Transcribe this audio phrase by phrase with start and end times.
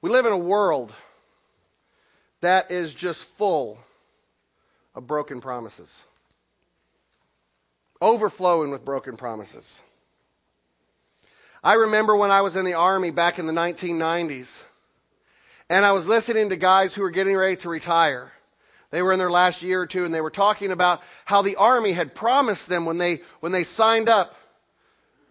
[0.00, 0.94] We live in a world
[2.40, 3.78] that is just full
[4.94, 6.04] of broken promises,
[8.00, 9.82] overflowing with broken promises.
[11.64, 14.62] I remember when I was in the Army back in the 1990s,
[15.68, 18.30] and I was listening to guys who were getting ready to retire.
[18.92, 21.56] They were in their last year or two, and they were talking about how the
[21.56, 24.32] Army had promised them when they, when they signed up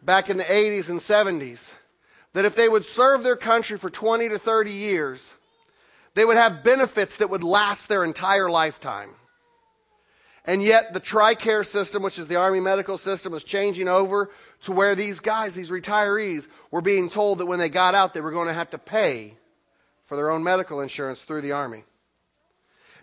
[0.03, 1.73] back in the 80s and 70s
[2.37, 5.33] that if they would serve their country for 20 to 30 years,
[6.13, 9.09] they would have benefits that would last their entire lifetime.
[10.45, 14.29] And yet the TRICARE system, which is the Army medical system, was changing over
[14.65, 18.21] to where these guys, these retirees, were being told that when they got out, they
[18.21, 19.33] were going to have to pay
[20.05, 21.85] for their own medical insurance through the Army.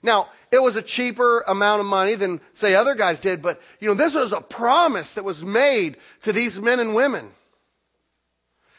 [0.01, 3.89] Now, it was a cheaper amount of money than, say, other guys did, but, you
[3.89, 7.29] know, this was a promise that was made to these men and women.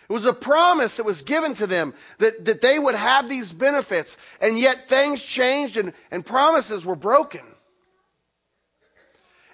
[0.07, 3.51] It was a promise that was given to them that, that they would have these
[3.51, 7.41] benefits, and yet things changed and, and promises were broken.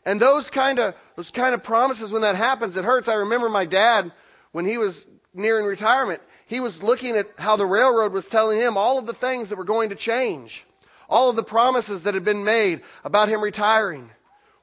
[0.06, 3.08] And those kind of those kind of promises, when that happens, it hurts.
[3.08, 4.12] I remember my dad
[4.52, 6.22] when he was nearing retirement.
[6.48, 9.58] He was looking at how the railroad was telling him all of the things that
[9.58, 10.66] were going to change.
[11.08, 14.10] All of the promises that had been made about him retiring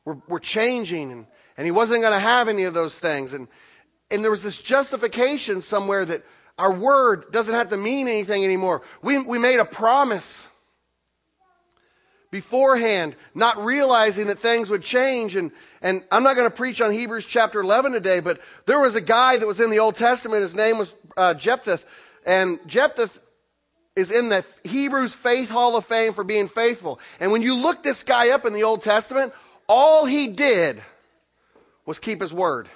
[0.05, 3.33] were, were changing and, and he wasn't going to have any of those things.
[3.33, 3.49] And,
[4.11, 6.23] and there was this justification somewhere that
[6.59, 8.83] our word doesn't have to mean anything anymore.
[9.03, 10.49] We, we made a promise
[12.31, 15.37] beforehand, not realizing that things would change.
[15.37, 18.97] And, and I'm not going to preach on Hebrews chapter 11 today, but there was
[18.97, 20.43] a guy that was in the Old Testament.
[20.43, 21.81] His name was uh, Jephthah.
[22.27, 23.09] And Jephthah
[23.97, 27.01] is in the Hebrews Faith Hall of Fame for being faithful.
[27.21, 29.33] And when you look this guy up in the Old Testament,
[29.69, 30.83] all he did
[31.87, 32.69] was keep his word.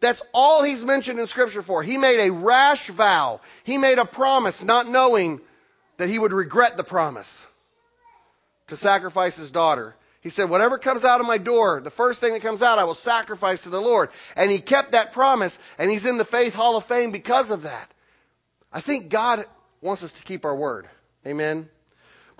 [0.00, 1.82] That's all he's mentioned in Scripture for.
[1.82, 3.40] He made a rash vow.
[3.64, 5.40] He made a promise, not knowing
[5.98, 7.46] that he would regret the promise
[8.68, 9.94] to sacrifice his daughter.
[10.22, 12.84] He said, Whatever comes out of my door, the first thing that comes out, I
[12.84, 14.10] will sacrifice to the Lord.
[14.36, 17.62] And he kept that promise, and he's in the Faith Hall of Fame because of
[17.62, 17.90] that.
[18.72, 19.44] I think God
[19.82, 20.88] wants us to keep our word.
[21.26, 21.68] Amen.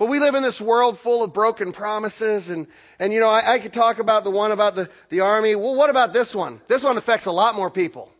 [0.01, 2.65] But we live in this world full of broken promises and,
[2.97, 5.53] and you know, I, I could talk about the one about the, the army.
[5.53, 6.59] Well, what about this one?
[6.67, 8.11] This one affects a lot more people.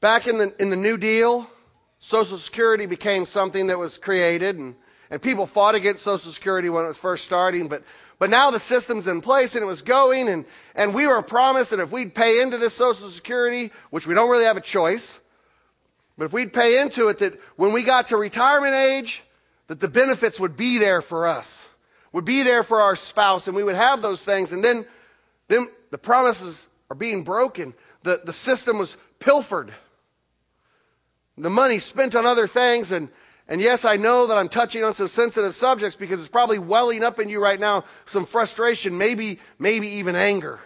[0.00, 1.50] Back in the, in the New Deal,
[1.98, 4.76] Social Security became something that was created and,
[5.10, 7.82] and people fought against Social Security when it was first starting, but
[8.20, 10.44] but now the system's in place and it was going and,
[10.76, 14.30] and we were promised that if we'd pay into this Social Security, which we don't
[14.30, 15.18] really have a choice,
[16.22, 19.24] but if we'd pay into it that when we got to retirement age,
[19.66, 21.68] that the benefits would be there for us,
[22.12, 24.86] would be there for our spouse and we would have those things and then,
[25.48, 27.74] then the promises are being broken.
[28.04, 29.74] The, the system was pilfered.
[31.36, 33.08] The money spent on other things and,
[33.48, 37.02] and yes, I know that I'm touching on some sensitive subjects because it's probably welling
[37.02, 40.60] up in you right now some frustration, maybe, maybe even anger.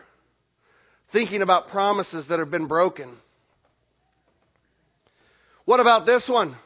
[1.08, 3.08] Thinking about promises that have been broken.
[5.66, 6.56] What about this one?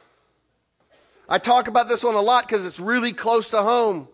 [1.27, 4.07] I talk about this one a lot because it's really close to home.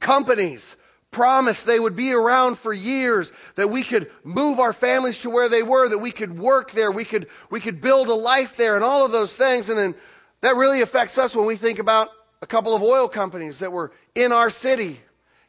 [0.00, 0.76] Companies
[1.10, 5.48] promised they would be around for years, that we could move our families to where
[5.48, 8.76] they were, that we could work there, we could, we could build a life there
[8.76, 9.68] and all of those things.
[9.68, 9.94] And then
[10.42, 12.08] that really affects us when we think about
[12.42, 15.00] a couple of oil companies that were in our city,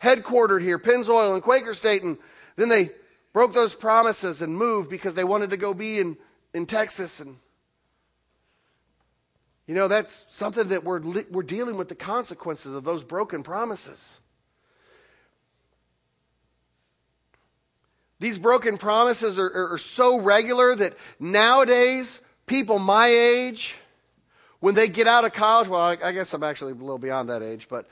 [0.01, 2.17] headquartered here, Pennzoil and Quaker State, and
[2.55, 2.91] then they
[3.33, 6.17] broke those promises and moved because they wanted to go be in,
[6.53, 7.19] in Texas.
[7.19, 7.37] And
[9.67, 11.01] you know, that's something that we're,
[11.31, 14.19] we're dealing with the consequences of those broken promises.
[18.19, 23.75] These broken promises are, are, are so regular that nowadays people my age,
[24.59, 27.29] when they get out of college, well, I, I guess I'm actually a little beyond
[27.29, 27.85] that age, but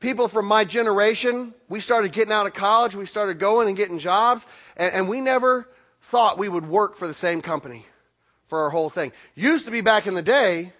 [0.00, 3.98] people from my generation, we started getting out of college, we started going and getting
[3.98, 5.68] jobs, and, and we never
[6.02, 7.84] thought we would work for the same company
[8.48, 9.12] for our whole thing.
[9.34, 10.72] Used to be back in the day,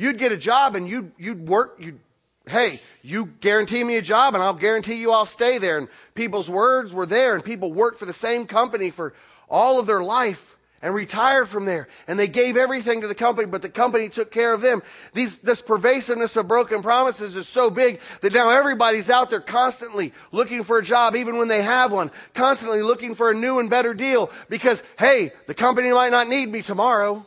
[0.00, 1.98] you'd get a job and you'd, you'd work, you'd,
[2.46, 5.78] hey, you guarantee me a job and I'll guarantee you I'll stay there.
[5.78, 9.14] And people's words were there and people worked for the same company for
[9.48, 11.88] all of their life and retired from there.
[12.08, 14.82] And they gave everything to the company, but the company took care of them.
[15.12, 20.12] These, this pervasiveness of broken promises is so big that now everybody's out there constantly
[20.32, 23.68] looking for a job, even when they have one, constantly looking for a new and
[23.68, 27.26] better deal because, hey, the company might not need me tomorrow.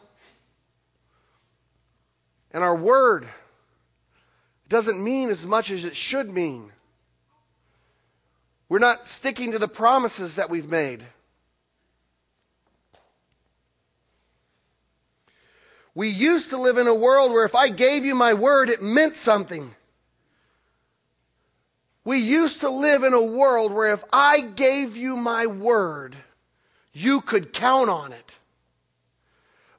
[2.53, 3.27] And our word
[4.69, 6.71] doesn't mean as much as it should mean.
[8.69, 11.03] We're not sticking to the promises that we've made.
[15.95, 18.81] We used to live in a world where if I gave you my word, it
[18.81, 19.73] meant something.
[22.03, 26.15] We used to live in a world where if I gave you my word,
[26.93, 28.39] you could count on it.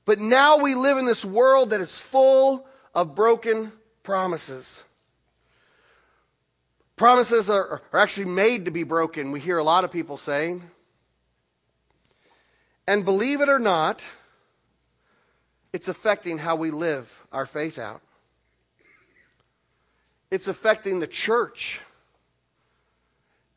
[0.04, 3.72] But now we live in this world that is full of broken
[4.02, 4.82] promises.
[6.96, 10.62] Promises are, are actually made to be broken, we hear a lot of people saying.
[12.86, 14.04] And believe it or not,
[15.72, 18.00] it's affecting how we live our faith out.
[20.30, 21.80] It's affecting the church.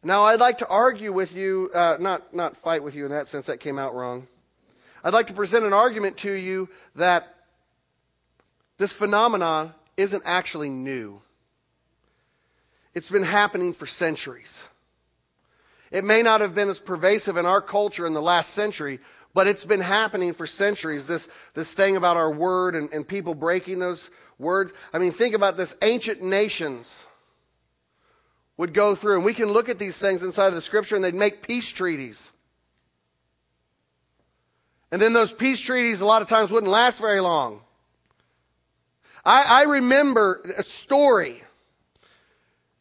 [0.01, 3.27] Now, I'd like to argue with you, uh, not, not fight with you in that
[3.27, 4.27] sense, that came out wrong.
[5.07, 6.67] I'd like to present an argument to you
[6.97, 7.33] that
[8.77, 11.21] this phenomenon isn't actually new.
[12.93, 14.61] It's been happening for centuries.
[15.91, 18.99] It may not have been as pervasive in our culture in the last century,
[19.33, 21.07] but it's been happening for centuries.
[21.07, 24.73] This, this thing about our word and, and people breaking those words.
[24.91, 25.73] I mean, think about this.
[25.81, 27.05] Ancient nations
[28.57, 31.03] would go through, and we can look at these things inside of the scripture, and
[31.05, 32.29] they'd make peace treaties.
[34.91, 37.61] And then those peace treaties a lot of times wouldn't last very long.
[39.25, 41.41] I, I remember a story,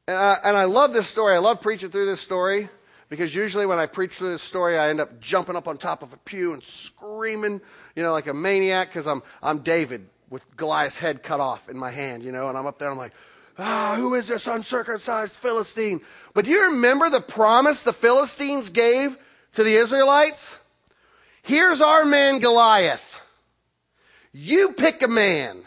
[0.06, 1.34] and I, and I love this story.
[1.34, 2.68] I love preaching through this story
[3.08, 6.04] because usually when I preach through this story, I end up jumping up on top
[6.04, 7.60] of a pew and screaming,
[7.96, 11.76] you know, like a maniac because I'm I'm David with Goliath's head cut off in
[11.76, 12.88] my hand, you know, and I'm up there.
[12.88, 13.12] and I'm like,
[13.58, 16.00] ah, who is this uncircumcised Philistine?
[16.34, 19.16] But do you remember the promise the Philistines gave
[19.54, 20.56] to the Israelites?
[21.46, 23.22] Here's our man Goliath.
[24.32, 25.62] You pick a man.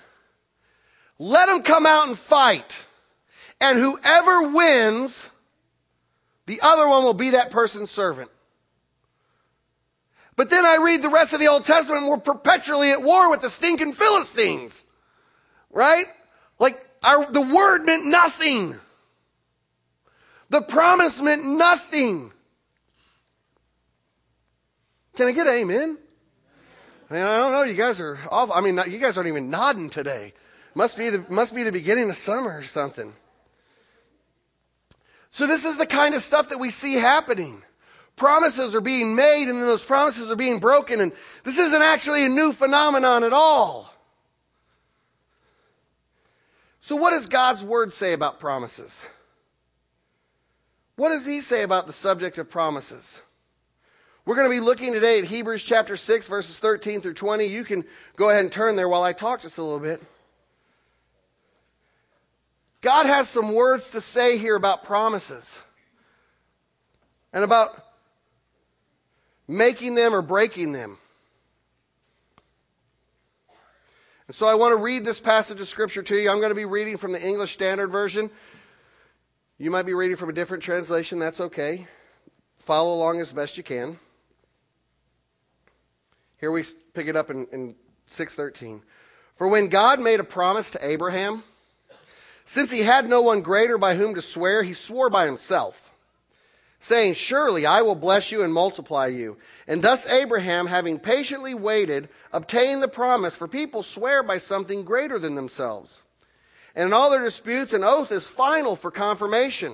[1.18, 2.82] Let him come out and fight.
[3.62, 5.30] And whoever wins,
[6.48, 8.30] the other one will be that person's servant.
[10.36, 13.30] But then I read the rest of the Old Testament and we're perpetually at war
[13.30, 14.86] with the stinking Philistines.
[15.72, 16.08] Right?
[16.60, 18.76] Like, our, the word meant nothing.
[20.50, 22.34] The promise meant nothing.
[25.20, 25.98] Can I get an amen?
[27.10, 27.64] I mean, I don't know.
[27.64, 28.56] You guys are awful.
[28.56, 30.32] I mean, you guys aren't even nodding today.
[30.74, 33.14] Must be the, must be the beginning of summer or something.
[35.32, 37.62] So this is the kind of stuff that we see happening.
[38.16, 41.12] Promises are being made and then those promises are being broken and
[41.44, 43.94] this isn't actually a new phenomenon at all.
[46.80, 49.06] So what does God's word say about promises?
[50.96, 53.22] What does he say about the subject of promises?
[54.26, 57.46] We're going to be looking today at Hebrews chapter 6, verses 13 through 20.
[57.46, 57.86] You can
[58.16, 60.02] go ahead and turn there while I talk just a little bit.
[62.82, 65.60] God has some words to say here about promises
[67.34, 67.76] and about
[69.48, 70.98] making them or breaking them.
[74.28, 76.30] And so I want to read this passage of Scripture to you.
[76.30, 78.30] I'm going to be reading from the English Standard Version.
[79.58, 81.20] You might be reading from a different translation.
[81.20, 81.88] That's okay.
[82.60, 83.98] Follow along as best you can.
[86.40, 86.64] Here we
[86.94, 87.76] pick it up in, in
[88.08, 88.82] 613.
[89.36, 91.44] For when God made a promise to Abraham,
[92.46, 95.90] since he had no one greater by whom to swear, he swore by himself,
[96.80, 99.38] saying, Surely I will bless you and multiply you.
[99.68, 105.20] And thus Abraham, having patiently waited, obtained the promise, for people swear by something greater
[105.20, 106.02] than themselves.
[106.76, 109.74] And in all their disputes, an oath is final for confirmation.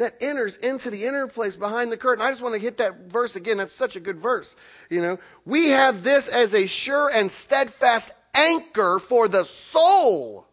[0.00, 2.24] that enters into the inner place behind the curtain.
[2.24, 3.58] I just want to hit that verse again.
[3.58, 4.56] That's such a good verse.
[4.88, 10.46] You know, we have this as a sure and steadfast anchor for the soul.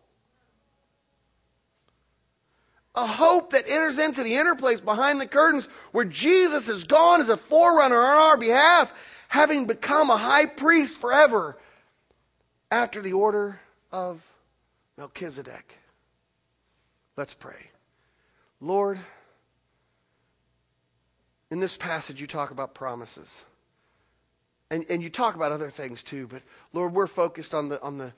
[2.94, 7.22] A hope that enters into the inner place behind the curtains where Jesus is gone
[7.22, 8.94] as a forerunner on our behalf,
[9.30, 11.58] having become a high priest forever
[12.70, 13.58] after the order
[13.94, 14.22] of
[14.98, 15.74] Melchizedek.
[17.16, 17.72] Let's pray.
[18.60, 19.00] Lord,
[21.50, 23.46] in this passage, you talk about promises.
[24.70, 26.42] And, and you talk about other things too, but
[26.74, 28.12] Lord, we're focused on the, on the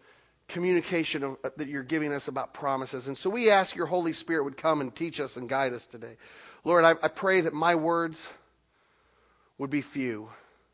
[0.48, 3.07] communication of, that you're giving us about promises.
[3.07, 5.86] And so we ask your Holy Spirit would come and teach us and guide us
[5.86, 6.17] today.
[6.63, 8.27] Lord, I, I pray that my words
[9.59, 10.29] would be few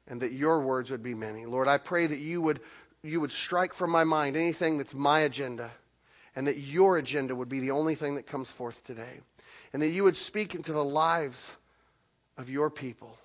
[0.07, 1.45] and that your words would be many.
[1.45, 2.61] Lord, I pray that you would,
[3.03, 5.71] you would strike from my mind anything that's my agenda
[6.37, 9.19] and that your agenda would be the only thing that comes forth today.
[9.73, 11.51] And that you would speak into the lives
[12.37, 13.17] of your people.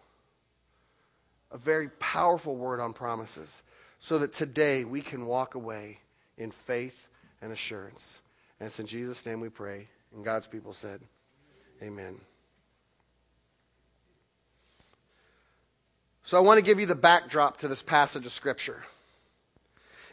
[1.53, 3.63] A very powerful word on promises,
[4.01, 5.99] so that today we can walk away
[6.39, 7.09] in faith
[7.43, 8.21] and assurance.
[8.59, 9.89] And it's in Jesus' name we pray.
[10.15, 11.01] And God's people said,
[11.83, 12.21] Amen.
[16.25, 18.81] So I want to give you the backdrop to this passage of Scripture.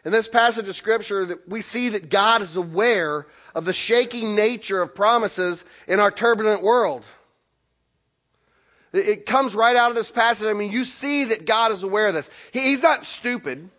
[0.03, 4.81] In this passage of Scripture, we see that God is aware of the shaking nature
[4.81, 7.03] of promises in our turbulent world.
[8.93, 10.47] It comes right out of this passage.
[10.47, 12.29] I mean, you see that God is aware of this.
[12.53, 13.69] he's not stupid,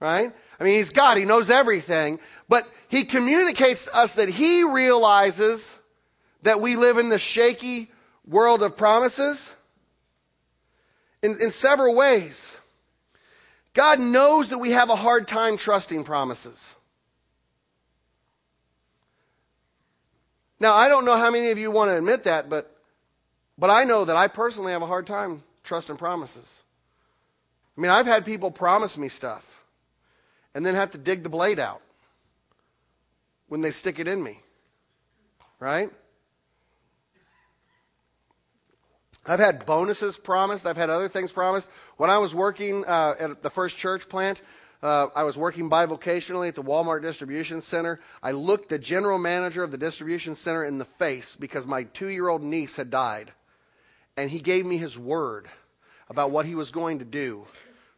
[0.00, 0.32] right?
[0.58, 1.16] I mean, he's God.
[1.16, 2.18] He knows everything.
[2.48, 5.76] But he communicates to us that he realizes
[6.42, 7.90] that we live in the shaky
[8.26, 9.52] world of promises
[11.22, 12.56] in, in several ways.
[13.74, 16.76] God knows that we have a hard time trusting promises.
[20.60, 22.71] Now, I don't know how many of you want to admit that, but,
[23.62, 26.60] but I know that I personally have a hard time trusting promises.
[27.78, 29.62] I mean, I've had people promise me stuff
[30.52, 31.80] and then have to dig the blade out
[33.46, 34.40] when they stick it in me.
[35.60, 35.90] Right?
[39.24, 40.66] I've had bonuses promised.
[40.66, 41.70] I've had other things promised.
[41.98, 44.42] When I was working uh, at the first church plant,
[44.82, 48.00] uh, I was working bivocationally at the Walmart distribution center.
[48.24, 52.42] I looked the general manager of the distribution center in the face because my two-year-old
[52.42, 53.30] niece had died,
[54.16, 55.48] and he gave me his word
[56.08, 57.46] about what he was going to do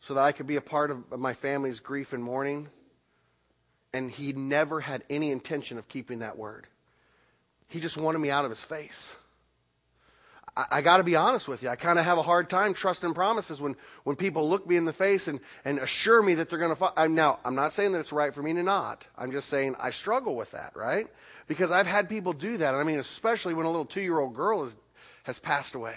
[0.01, 2.69] so that I could be a part of my family's grief and mourning.
[3.93, 6.67] And he never had any intention of keeping that word.
[7.69, 9.15] He just wanted me out of his face.
[10.57, 11.69] I, I got to be honest with you.
[11.69, 14.85] I kind of have a hard time trusting promises when, when people look me in
[14.85, 16.77] the face and, and assure me that they're going to.
[16.77, 19.07] Fo- now, I'm not saying that it's right for me to not.
[19.17, 21.09] I'm just saying I struggle with that, right?
[21.47, 22.75] Because I've had people do that.
[22.75, 24.77] I mean, especially when a little two year old girl is,
[25.25, 25.97] has passed away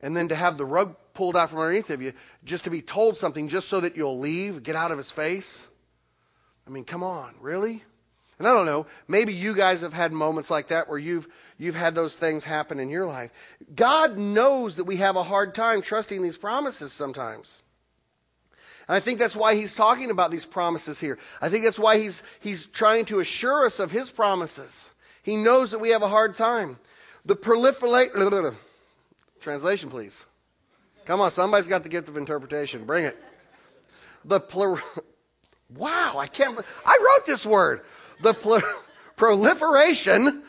[0.00, 2.12] and then to have the rug pulled out from underneath of you
[2.44, 5.66] just to be told something just so that you'll leave, get out of his face.
[6.66, 7.82] I mean, come on, really?
[8.38, 11.74] And I don't know, maybe you guys have had moments like that where you've you've
[11.74, 13.30] had those things happen in your life.
[13.74, 17.62] God knows that we have a hard time trusting these promises sometimes.
[18.88, 21.18] And I think that's why he's talking about these promises here.
[21.40, 24.90] I think that's why he's he's trying to assure us of his promises.
[25.22, 26.78] He knows that we have a hard time.
[27.26, 28.54] The proliferate
[29.40, 30.24] Translation, please.
[31.06, 32.84] Come on, somebody's got the gift of interpretation.
[32.84, 33.16] Bring it.
[34.24, 34.40] The
[35.76, 36.58] wow, I can't.
[36.84, 37.82] I wrote this word.
[38.22, 38.34] The
[39.16, 40.42] proliferation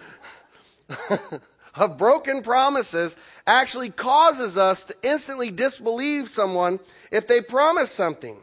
[1.75, 3.15] of broken promises
[3.45, 6.79] actually causes us to instantly disbelieve someone
[7.11, 8.37] if they promise something.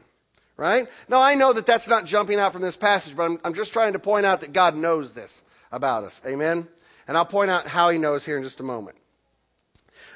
[0.56, 0.88] Right?
[1.08, 3.72] Now, I know that that's not jumping out from this passage, but I'm, I'm just
[3.72, 6.22] trying to point out that God knows this about us.
[6.24, 6.68] Amen?
[7.06, 8.96] And I'll point out how He knows here in just a moment.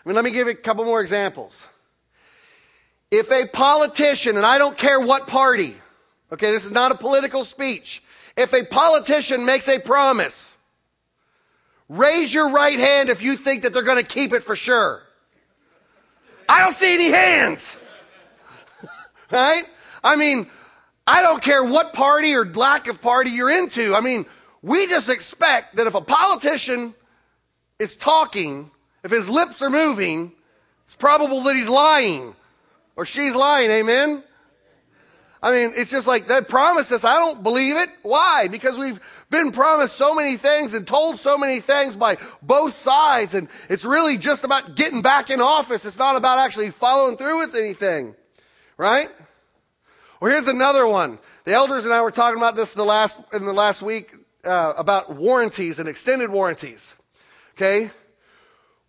[0.04, 1.66] I mean, let me give you a couple more examples.
[3.10, 5.74] If a politician, and I don't care what party,
[6.32, 8.02] okay, this is not a political speech.
[8.36, 10.56] If a politician makes a promise,
[11.88, 15.02] raise your right hand if you think that they're going to keep it for sure.
[16.48, 17.76] I don't see any hands.
[19.30, 19.64] right?
[20.04, 20.50] I mean,
[21.06, 23.94] I don't care what party or lack of party you're into.
[23.94, 24.26] I mean,
[24.62, 26.94] we just expect that if a politician
[27.78, 28.70] is talking,
[29.04, 30.32] if his lips are moving,
[30.84, 32.34] it's probable that he's lying
[32.96, 33.70] or she's lying.
[33.70, 34.22] Amen.
[35.40, 37.04] I mean, it's just like that promise us.
[37.04, 37.88] I don't believe it.
[38.02, 38.48] Why?
[38.48, 39.00] Because we've
[39.30, 43.34] been promised so many things and told so many things by both sides.
[43.34, 45.84] And it's really just about getting back in office.
[45.84, 48.16] It's not about actually following through with anything.
[48.76, 49.08] Right?
[50.20, 51.20] Well, here's another one.
[51.44, 54.12] The elders and I were talking about this the last, in the last week,
[54.48, 56.94] uh, about warranties and extended warranties.
[57.56, 57.90] Okay?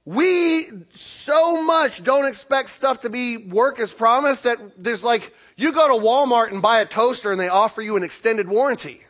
[0.05, 5.71] We so much don't expect stuff to be work as promised that there's like, you
[5.71, 9.03] go to Walmart and buy a toaster and they offer you an extended warranty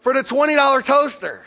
[0.00, 1.46] for the $20 toaster.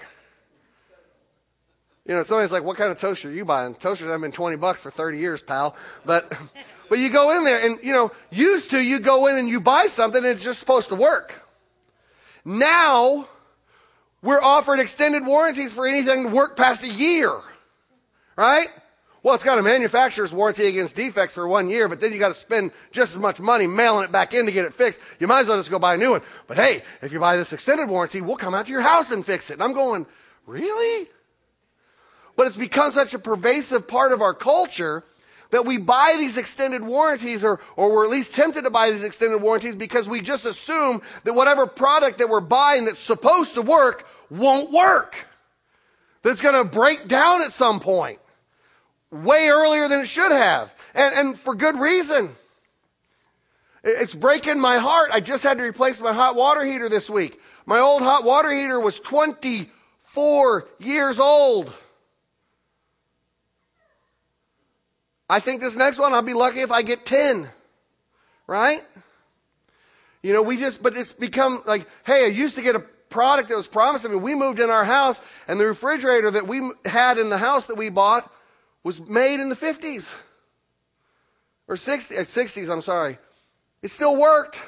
[2.06, 3.76] You know, somebody's like, what kind of toaster are you buying?
[3.76, 5.76] Toasters have been 20 bucks for 30 years, pal.
[6.06, 6.34] But,
[6.90, 9.62] but you go in there and, you know, used to you go in and you
[9.62, 11.34] buy something and it's just supposed to work.
[12.46, 13.28] Now,
[14.22, 17.32] we're offered extended warranties for anything to work past a year.
[18.36, 18.68] Right?
[19.22, 22.30] Well, it's got a manufacturer's warranty against defects for one year, but then you got
[22.30, 25.00] to spend just as much money mailing it back in to get it fixed.
[25.18, 26.22] You might as well just go buy a new one.
[26.46, 29.26] But hey, if you buy this extended warranty, we'll come out to your house and
[29.26, 29.54] fix it.
[29.54, 30.06] And I'm going,
[30.46, 31.08] really?
[32.36, 35.06] But it's become such a pervasive part of our culture
[35.54, 39.04] that we buy these extended warranties or, or we're at least tempted to buy these
[39.04, 43.62] extended warranties because we just assume that whatever product that we're buying that's supposed to
[43.62, 45.16] work won't work.
[46.24, 48.18] That's going to break down at some point
[49.12, 50.74] way earlier than it should have.
[50.96, 52.36] And, and for good reason.
[53.84, 55.12] It's breaking my heart.
[55.14, 57.40] I just had to replace my hot water heater this week.
[57.68, 61.72] My old hot water heater was 24 years old.
[65.34, 67.50] I think this next one I'll be lucky if I get 10.
[68.46, 68.84] Right?
[70.22, 73.50] You know, we just, but it's become like, hey, I used to get a product
[73.50, 74.06] that was promised.
[74.06, 77.40] I mean, we moved in our house and the refrigerator that we had in the
[77.40, 78.32] house that we bought
[78.84, 80.16] was made in the 50s
[81.68, 83.18] or 60s, uh, 60s, I'm sorry.
[83.82, 84.62] It still worked.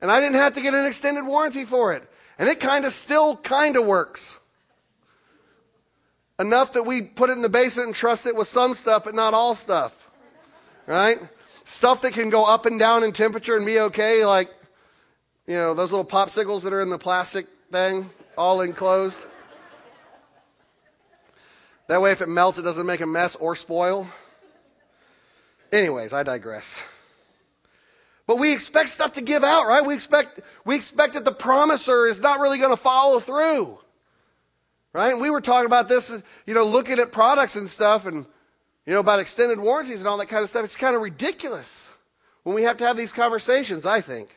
[0.00, 2.10] And I didn't have to get an extended warranty for it.
[2.38, 4.34] And it kind of still kind of works.
[6.38, 9.14] Enough that we put it in the basement and trust it with some stuff, but
[9.14, 10.08] not all stuff.
[10.86, 11.18] Right?
[11.64, 14.50] Stuff that can go up and down in temperature and be okay, like,
[15.46, 19.24] you know, those little popsicles that are in the plastic thing, all enclosed.
[21.88, 24.06] That way, if it melts, it doesn't make a mess or spoil.
[25.72, 26.82] Anyways, I digress.
[28.26, 29.84] But we expect stuff to give out, right?
[29.84, 33.78] We expect, we expect that the promiser is not really going to follow through.
[34.96, 35.12] Right?
[35.12, 36.10] And we were talking about this,
[36.46, 38.24] you know, looking at products and stuff and,
[38.86, 40.64] you know, about extended warranties and all that kind of stuff.
[40.64, 41.90] It's kind of ridiculous
[42.44, 44.34] when we have to have these conversations, I think.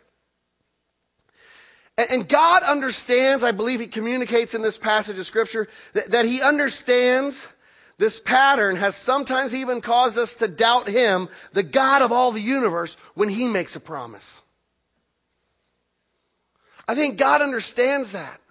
[1.97, 6.41] And God understands, I believe He communicates in this passage of Scripture, that, that He
[6.41, 7.47] understands
[7.97, 12.41] this pattern has sometimes even caused us to doubt Him, the God of all the
[12.41, 14.41] universe, when He makes a promise.
[16.85, 18.41] I think God understands that.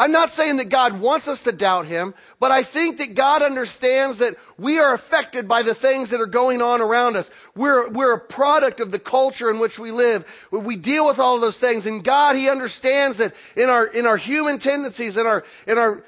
[0.00, 3.42] I'm not saying that God wants us to doubt Him, but I think that God
[3.42, 7.30] understands that we are affected by the things that are going on around us.
[7.56, 10.24] We're, we're a product of the culture in which we live.
[10.52, 11.86] We deal with all of those things.
[11.86, 16.04] And God, He understands that in our, in our human tendencies, in our, in our,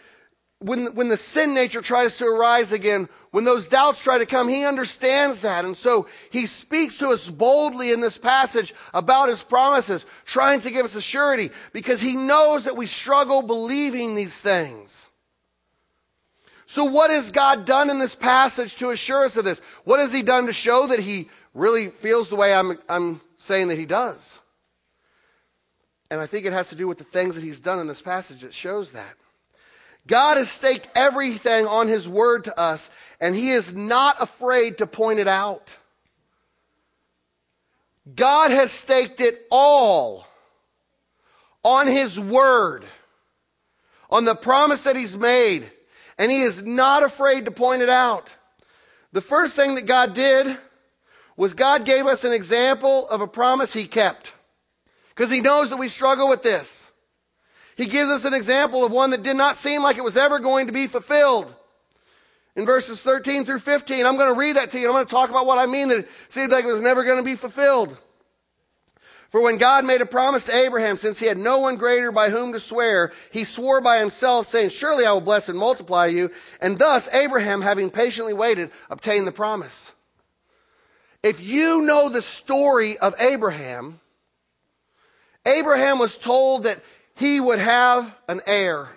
[0.61, 4.49] when, when the sin nature tries to arise again, when those doubts try to come,
[4.49, 5.64] he understands that.
[5.64, 10.71] And so he speaks to us boldly in this passage about his promises, trying to
[10.71, 15.09] give us a surety because he knows that we struggle believing these things.
[16.66, 19.61] So what has God done in this passage to assure us of this?
[19.85, 23.69] What has he done to show that he really feels the way I'm, I'm saying
[23.69, 24.40] that he does?
[26.11, 28.03] And I think it has to do with the things that he's done in this
[28.03, 29.14] passage that shows that.
[30.07, 34.87] God has staked everything on His Word to us, and He is not afraid to
[34.87, 35.77] point it out.
[38.15, 40.27] God has staked it all
[41.63, 42.85] on His Word,
[44.09, 45.71] on the promise that He's made,
[46.19, 48.35] and He is not afraid to point it out.
[49.13, 50.57] The first thing that God did
[51.37, 54.33] was God gave us an example of a promise He kept.
[55.11, 56.80] Because He knows that we struggle with this.
[57.81, 60.38] He gives us an example of one that did not seem like it was ever
[60.38, 61.51] going to be fulfilled.
[62.55, 64.88] In verses 13 through 15, I'm going to read that to you.
[64.88, 67.05] I'm going to talk about what I mean that it seemed like it was never
[67.05, 67.97] going to be fulfilled.
[69.31, 72.29] For when God made a promise to Abraham, since he had no one greater by
[72.29, 76.33] whom to swear, he swore by himself, saying, Surely I will bless and multiply you.
[76.61, 79.90] And thus Abraham, having patiently waited, obtained the promise.
[81.23, 83.99] If you know the story of Abraham,
[85.47, 86.79] Abraham was told that
[87.20, 88.88] he would have an heir.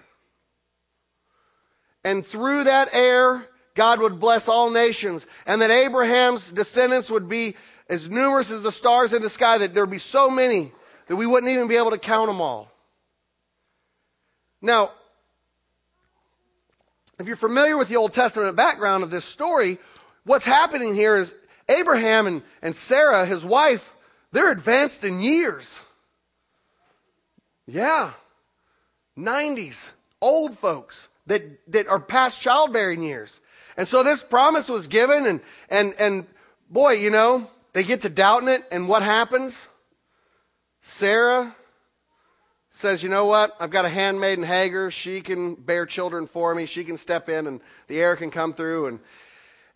[2.05, 5.25] And through that heir, God would bless all nations.
[5.45, 7.55] And that Abraham's descendants would be
[7.89, 10.71] as numerous as the stars in the sky, that there would be so many
[11.07, 12.71] that we wouldn't even be able to count them all.
[14.61, 14.91] Now,
[17.19, 19.79] if you're familiar with the Old Testament background of this story,
[20.23, 21.35] what's happening here is
[21.67, 23.93] Abraham and, and Sarah, his wife,
[24.31, 25.81] they're advanced in years.
[27.67, 28.11] Yeah.
[29.17, 33.39] 90s, old folks that, that are past childbearing years.
[33.77, 36.27] And so this promise was given and, and, and
[36.69, 39.67] boy, you know, they get to doubting it and what happens?
[40.81, 41.55] Sarah
[42.71, 43.55] says, you know what?
[43.59, 44.91] I've got a handmaiden Hagar.
[44.91, 46.65] She can bear children for me.
[46.65, 48.87] She can step in and the heir can come through.
[48.87, 48.99] And,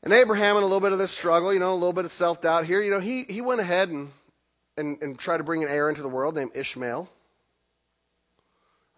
[0.03, 2.11] and Abraham in a little bit of this struggle, you know, a little bit of
[2.11, 4.11] self-doubt here, you know, he, he went ahead and,
[4.75, 7.07] and, and tried to bring an heir into the world named Ishmael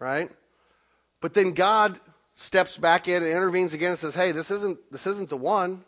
[0.00, 0.30] right?
[1.20, 2.00] But then God
[2.34, 5.84] steps back in and intervenes again and says, "Hey, this isn't this isn't the one.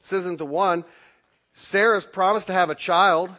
[0.00, 0.84] This isn't the one."
[1.54, 3.34] Sarah's promised to have a child.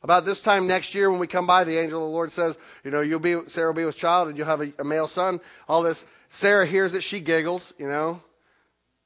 [0.00, 2.56] About this time next year, when we come by, the angel of the Lord says,
[2.84, 5.08] "You know, you'll be Sarah will be with child, and you'll have a, a male
[5.08, 6.04] son." All this.
[6.30, 7.72] Sarah hears it, she giggles.
[7.78, 8.22] You know,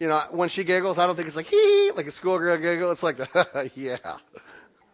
[0.01, 2.91] You know, when she giggles, I don't think it's like hee, like a schoolgirl giggle.
[2.91, 4.17] It's like the yeah,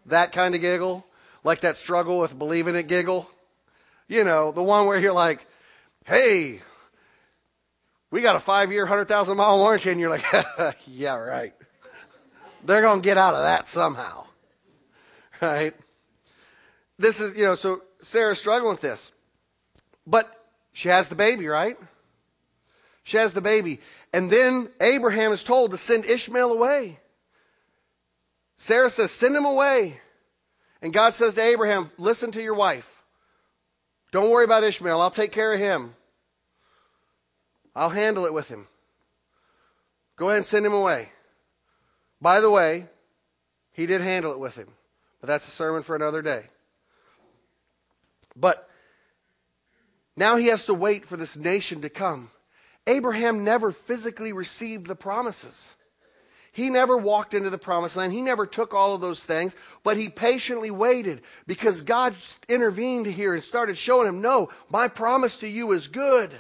[0.07, 1.05] that kind of giggle,
[1.42, 3.29] like that struggle with believing it giggle.
[4.09, 5.47] You know, the one where you're like,
[6.07, 6.62] hey,
[8.11, 10.25] we got a five year, 100,000 mile warranty, and you're like,
[10.87, 11.53] yeah, right.
[12.64, 14.25] They're going to get out of that somehow.
[15.40, 15.75] Right?
[16.99, 19.12] This is, you know, so Sarah's struggling with this.
[20.07, 20.29] But
[20.73, 21.77] she has the baby, right?
[23.05, 23.81] She has the baby.
[24.12, 26.99] And then Abraham is told to send Ishmael away.
[28.57, 30.01] Sarah says, send him away.
[30.83, 32.98] And God says to Abraham, listen to your wife.
[34.11, 35.01] Don't worry about Ishmael.
[35.01, 35.94] I'll take care of him.
[37.75, 38.66] I'll handle it with him.
[40.16, 41.09] Go ahead and send him away.
[42.21, 42.87] By the way,
[43.73, 44.68] he did handle it with him,
[45.21, 46.44] but that's a sermon for another day.
[48.35, 48.68] But
[50.16, 52.31] now he has to wait for this nation to come.
[52.87, 55.75] Abraham never physically received the promises.
[56.53, 58.13] He never walked into the promised land.
[58.13, 62.15] He never took all of those things, but he patiently waited because God
[62.49, 66.33] intervened here and started showing him, no, my promise to you is good.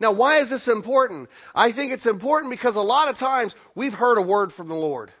[0.00, 1.30] Now, why is this important?
[1.54, 4.74] I think it's important because a lot of times we've heard a word from the
[4.74, 5.12] Lord.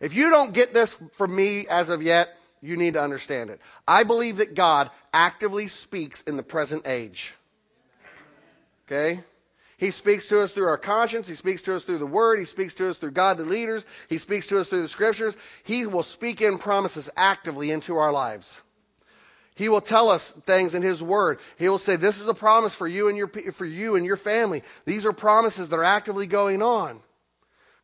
[0.00, 2.28] If you don't get this from me as of yet,
[2.62, 3.60] you need to understand it.
[3.88, 7.34] I believe that God actively speaks in the present age.
[8.86, 9.22] Okay?
[9.80, 11.26] He speaks to us through our conscience.
[11.26, 12.38] He speaks to us through the Word.
[12.38, 13.86] He speaks to us through godly leaders.
[14.10, 15.34] He speaks to us through the Scriptures.
[15.64, 18.60] He will speak in promises actively into our lives.
[19.54, 21.40] He will tell us things in His Word.
[21.58, 24.18] He will say, "This is a promise for you and your for you and your
[24.18, 24.62] family.
[24.84, 27.00] These are promises that are actively going on."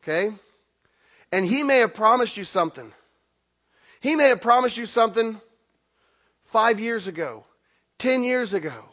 [0.03, 0.31] Okay,
[1.31, 2.93] and He may have promised you something.
[4.01, 5.41] He may have promised you something
[6.45, 7.43] five years ago,
[7.97, 8.85] ten years ago,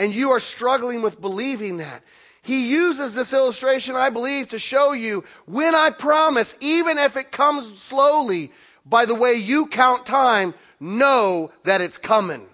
[0.00, 2.02] and you are struggling with believing that.
[2.40, 7.30] He uses this illustration, I believe, to show you when I promise, even if it
[7.30, 8.50] comes slowly,
[8.86, 12.48] by the way you count time, know that it's coming.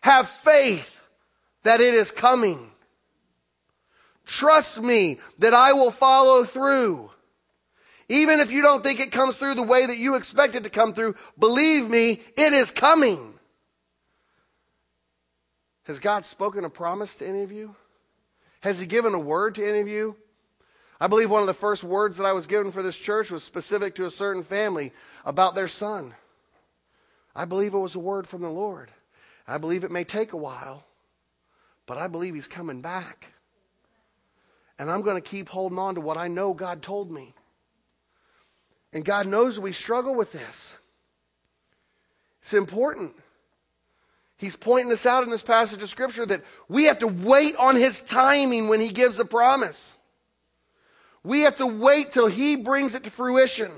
[0.00, 1.02] Have faith
[1.64, 2.70] that it is coming.
[4.24, 7.10] Trust me that I will follow through.
[8.08, 10.70] Even if you don't think it comes through the way that you expect it to
[10.70, 13.37] come through, believe me, it is coming.
[15.88, 17.74] Has God spoken a promise to any of you?
[18.60, 20.16] Has He given a word to any of you?
[21.00, 23.42] I believe one of the first words that I was given for this church was
[23.42, 24.92] specific to a certain family
[25.24, 26.14] about their son.
[27.34, 28.90] I believe it was a word from the Lord.
[29.46, 30.84] I believe it may take a while,
[31.86, 33.26] but I believe He's coming back.
[34.78, 37.34] And I'm going to keep holding on to what I know God told me.
[38.92, 40.76] And God knows we struggle with this.
[42.42, 43.14] It's important.
[44.38, 47.76] He's pointing this out in this passage of Scripture that we have to wait on
[47.76, 49.98] His timing when He gives a promise.
[51.24, 53.70] We have to wait till He brings it to fruition.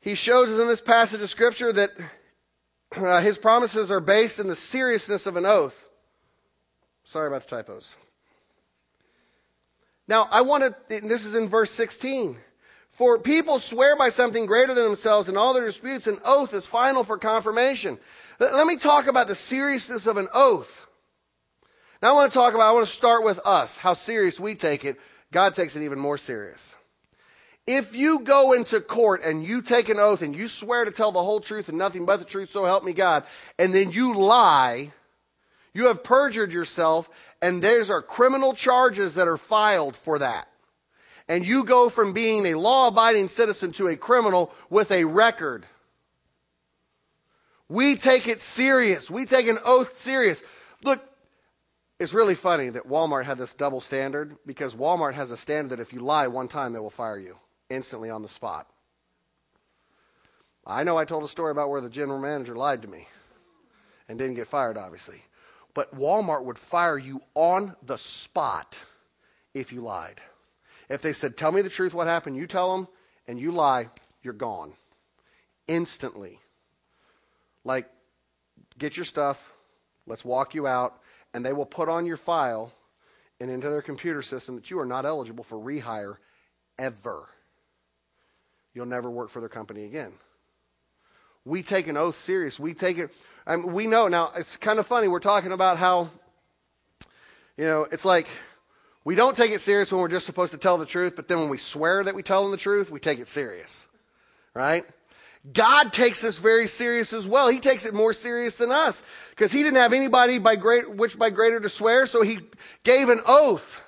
[0.00, 1.90] He shows us in this passage of Scripture that
[2.96, 5.84] uh, his promises are based in the seriousness of an oath.
[7.04, 7.96] Sorry about the typos.
[10.06, 12.38] Now, I want to, this is in verse 16.
[12.92, 16.66] For people swear by something greater than themselves in all their disputes, an oath is
[16.66, 17.98] final for confirmation.
[18.40, 20.86] Let me talk about the seriousness of an oath.
[22.02, 24.54] Now I want to talk about, I want to start with us, how serious we
[24.54, 24.98] take it.
[25.32, 26.74] God takes it even more serious.
[27.66, 31.12] If you go into court and you take an oath and you swear to tell
[31.12, 33.24] the whole truth and nothing but the truth, so help me God,
[33.58, 34.92] and then you lie,
[35.74, 37.10] you have perjured yourself,
[37.42, 40.48] and there's are criminal charges that are filed for that.
[41.28, 45.66] And you go from being a law abiding citizen to a criminal with a record.
[47.68, 49.10] We take it serious.
[49.10, 50.42] We take an oath serious.
[50.82, 51.04] Look,
[51.98, 55.82] it's really funny that Walmart had this double standard because Walmart has a standard that
[55.82, 57.36] if you lie one time, they will fire you
[57.68, 58.66] instantly on the spot.
[60.66, 63.06] I know I told a story about where the general manager lied to me
[64.08, 65.22] and didn't get fired, obviously.
[65.74, 68.78] But Walmart would fire you on the spot
[69.54, 70.20] if you lied.
[70.88, 72.88] If they said, Tell me the truth, what happened, you tell them,
[73.26, 73.88] and you lie,
[74.22, 74.72] you're gone.
[75.66, 76.38] Instantly.
[77.64, 77.88] Like,
[78.78, 79.52] get your stuff,
[80.06, 80.98] let's walk you out,
[81.34, 82.72] and they will put on your file
[83.40, 86.16] and into their computer system that you are not eligible for rehire
[86.78, 87.28] ever
[88.78, 90.12] you'll never work for their company again.
[91.44, 92.60] We take an oath serious.
[92.60, 93.10] We take it,
[93.44, 94.06] I mean, we know.
[94.06, 95.08] Now, it's kind of funny.
[95.08, 96.10] We're talking about how,
[97.56, 98.28] you know, it's like
[99.08, 101.38] we don't take it serious when we're just supposed to tell the truth, but then
[101.38, 103.88] when we swear that we tell them the truth, we take it serious.
[104.52, 104.84] Right?
[105.50, 107.48] God takes this very serious as well.
[107.48, 111.18] He takes it more serious than us because he didn't have anybody by great, which
[111.18, 112.40] by greater to swear, so he
[112.84, 113.82] gave an oath.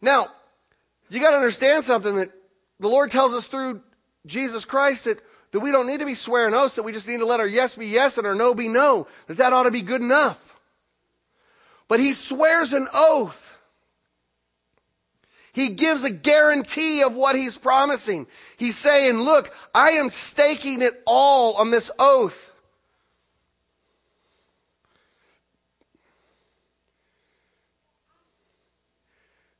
[0.00, 0.28] Now,
[1.10, 2.30] you got to understand something that
[2.78, 3.82] the Lord tells us through
[4.24, 5.18] Jesus Christ that,
[5.50, 7.46] that we don't need to be swearing oaths, that we just need to let our
[7.46, 10.46] yes be yes and our no be no, that that ought to be good enough.
[11.88, 13.48] But he swears an oath.
[15.52, 18.26] He gives a guarantee of what he's promising.
[18.56, 22.46] He's saying, look, I am staking it all on this oath.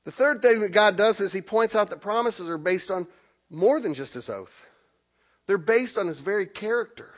[0.05, 3.07] The third thing that God does is he points out that promises are based on
[3.51, 4.67] more than just his oath.
[5.47, 7.13] They're based on his very character.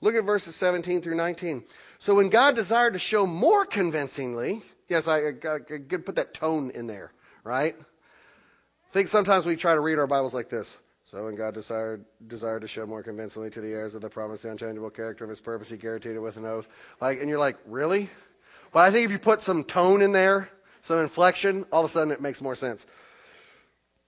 [0.00, 1.62] Look at verses 17 through 19.
[2.00, 6.70] So when God desired to show more convincingly, yes, I got to put that tone
[6.70, 7.12] in there
[7.44, 7.74] right?
[7.78, 10.76] I think sometimes we try to read our Bibles like this.
[11.10, 14.40] So when God desired, desired to show more convincingly to the heirs of the promise
[14.40, 16.68] the unchangeable character of his purpose, he guaranteed it with an oath.
[17.00, 18.08] Like, and you're like, really?
[18.72, 20.48] But I think if you put some tone in there,
[20.80, 22.86] some inflection, all of a sudden it makes more sense.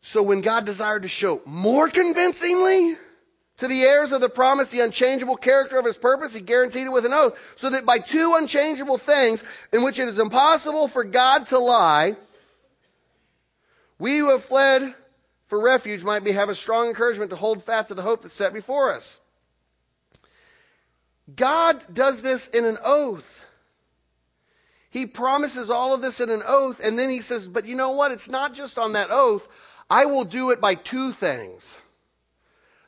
[0.00, 2.96] So when God desired to show more convincingly
[3.58, 6.92] to the heirs of the promise the unchangeable character of his purpose, he guaranteed it
[6.92, 11.04] with an oath, so that by two unchangeable things in which it is impossible for
[11.04, 12.16] God to lie,
[13.98, 14.94] we who have fled
[15.46, 18.34] for refuge might be, have a strong encouragement to hold fast to the hope that's
[18.34, 19.20] set before us.
[21.34, 23.46] God does this in an oath.
[24.90, 27.92] He promises all of this in an oath, and then he says, but you know
[27.92, 28.12] what?
[28.12, 29.46] It's not just on that oath.
[29.90, 31.80] I will do it by two things.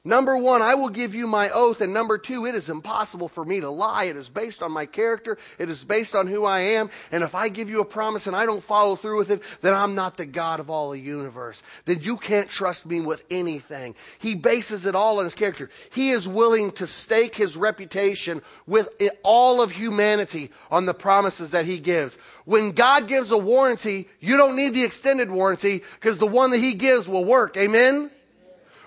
[0.06, 1.80] Number one, I will give you my oath.
[1.80, 4.04] And number two, it is impossible for me to lie.
[4.04, 5.36] It is based on my character.
[5.58, 6.90] It is based on who I am.
[7.10, 9.74] And if I give you a promise and I don't follow through with it, then
[9.74, 11.60] I'm not the God of all the universe.
[11.86, 13.96] Then you can't trust me with anything.
[14.20, 15.70] He bases it all on his character.
[15.92, 18.88] He is willing to stake his reputation with
[19.24, 22.16] all of humanity on the promises that he gives.
[22.44, 26.60] When God gives a warranty, you don't need the extended warranty because the one that
[26.60, 27.56] he gives will work.
[27.56, 28.12] Amen?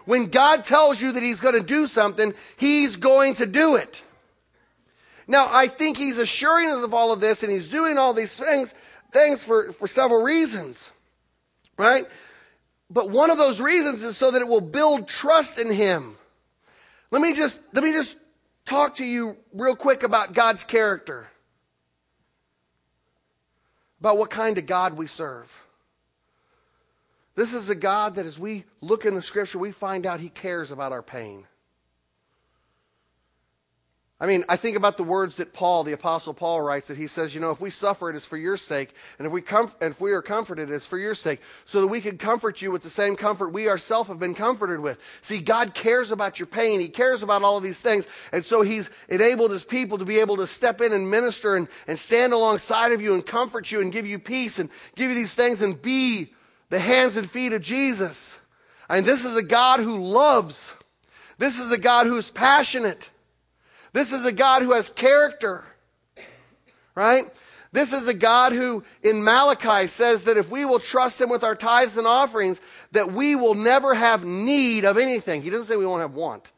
[0.10, 4.02] When God tells you that He's going to do something, He's going to do it.
[5.28, 8.34] Now, I think He's assuring us of all of this and He's doing all these
[8.34, 8.74] things,
[9.12, 10.92] things for, for several reasons.
[11.78, 12.08] Right?
[12.90, 16.16] But one of those reasons is so that it will build trust in Him.
[17.12, 18.18] Let me just, let me just
[18.66, 21.28] talk to you real quick about God's character.
[24.00, 25.56] About what kind of God we serve.
[27.36, 30.30] This is a God that as we look in the scripture, we find out he
[30.30, 31.46] cares about our pain.
[34.22, 37.08] I mean, I think about the words that Paul, the apostle Paul writes that he
[37.08, 39.72] says, you know, if we suffer it is for your sake, and if we com-
[39.80, 42.62] and if we are comforted it is for your sake, so that we can comfort
[42.62, 45.00] you with the same comfort we ourselves have been comforted with.
[45.22, 46.82] See, God cares about your pain.
[46.82, 48.06] He cares about all of these things.
[48.34, 51.70] And so he's enabled his people to be able to step in and minister and,
[51.88, 55.16] and stand alongside of you and comfort you and give you peace and give you
[55.16, 56.28] these things and be
[56.70, 58.38] the hands and feet of Jesus.
[58.90, 60.74] I And this is a God who loves.
[61.38, 63.10] This is a God who's passionate.
[63.94, 65.64] This is a God who has character.
[66.96, 67.32] Right?
[67.72, 71.44] This is a God who in Malachi says that if we will trust Him with
[71.44, 72.60] our tithes and offerings,
[72.92, 75.44] that we will never have need of anything.
[75.44, 76.52] He doesn't say we won't have want,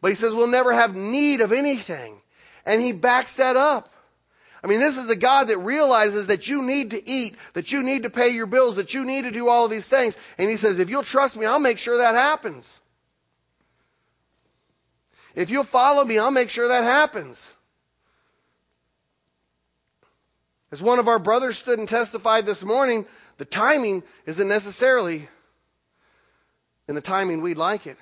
[0.00, 2.20] but He says we'll never have need of anything.
[2.66, 3.91] And He backs that up.
[4.64, 7.82] I mean, this is a God that realizes that you need to eat, that you
[7.82, 10.16] need to pay your bills, that you need to do all of these things.
[10.38, 12.80] And He says, if you'll trust me, I'll make sure that happens.
[15.34, 17.52] If you'll follow me, I'll make sure that happens.
[20.70, 23.04] As one of our brothers stood and testified this morning,
[23.38, 25.28] the timing isn't necessarily
[26.88, 27.98] in the timing we'd like it.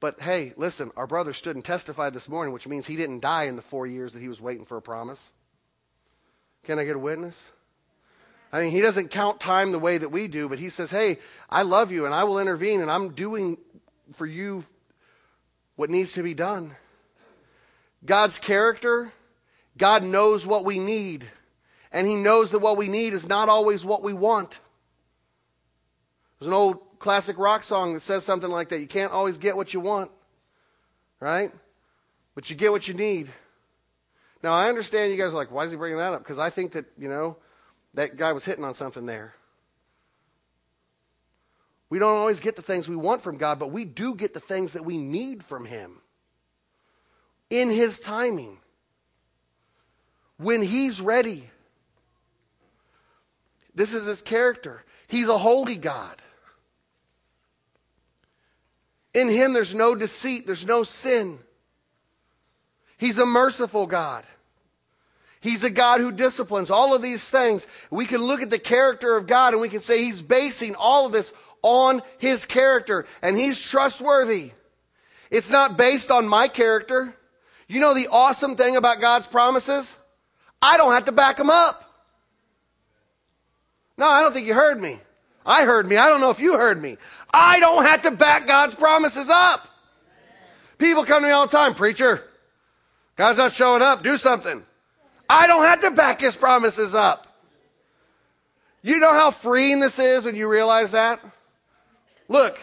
[0.00, 3.44] But hey, listen, our brother stood and testified this morning, which means he didn't die
[3.44, 5.32] in the four years that he was waiting for a promise.
[6.64, 7.50] Can I get a witness?
[8.52, 11.18] I mean, he doesn't count time the way that we do, but he says, Hey,
[11.48, 13.56] I love you and I will intervene and I'm doing
[14.12, 14.64] for you
[15.76, 16.76] what needs to be done.
[18.04, 19.12] God's character,
[19.78, 21.26] God knows what we need.
[21.92, 24.58] And he knows that what we need is not always what we want.
[26.38, 28.80] There's an old classic rock song that says something like that.
[28.80, 30.10] You can't always get what you want,
[31.20, 31.52] right?
[32.34, 33.30] But you get what you need.
[34.42, 36.22] Now, I understand you guys are like, why is he bringing that up?
[36.22, 37.36] Because I think that, you know,
[37.94, 39.34] that guy was hitting on something there.
[41.90, 44.40] We don't always get the things we want from God, but we do get the
[44.40, 45.98] things that we need from Him
[47.50, 48.58] in His timing.
[50.38, 51.48] When He's ready.
[53.74, 54.82] This is His character.
[55.06, 56.16] He's a holy God.
[59.14, 61.38] In him there's no deceit, there's no sin.
[62.96, 64.24] He's a merciful God.
[65.42, 66.70] He's a God who disciplines.
[66.70, 67.66] All of these things.
[67.90, 71.06] We can look at the character of God and we can say he's basing all
[71.06, 74.52] of this on his character and he's trustworthy.
[75.32, 77.12] It's not based on my character.
[77.66, 79.96] You know the awesome thing about God's promises?
[80.60, 81.90] I don't have to back them up.
[83.98, 85.00] No, I don't think you heard me.
[85.44, 85.96] I heard me.
[85.96, 86.98] I don't know if you heard me.
[87.34, 89.66] I don't have to back God's promises up.
[90.78, 92.22] People come to me all the time, preacher,
[93.16, 94.04] God's not showing up.
[94.04, 94.62] Do something.
[95.32, 97.26] I don't have to back his promises up.
[98.82, 101.20] You know how freeing this is when you realize that?
[102.28, 102.58] Look,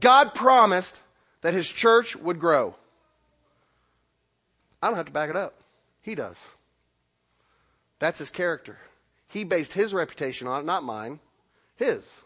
[0.00, 0.98] God promised
[1.42, 2.74] that his church would grow.
[4.82, 5.54] I don't have to back it up.
[6.02, 6.48] He does.
[7.98, 8.78] That's his character.
[9.28, 11.20] He based his reputation on it, not mine,
[11.76, 12.18] his.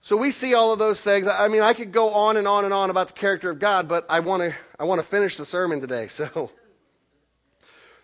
[0.00, 1.28] So we see all of those things.
[1.28, 3.86] I mean, I could go on and on and on about the character of God,
[3.88, 6.08] but I want to I want to finish the sermon today.
[6.16, 6.50] So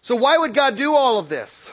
[0.03, 1.73] So why would God do all of this?